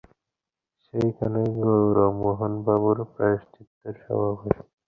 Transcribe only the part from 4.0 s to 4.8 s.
সভা বসবে।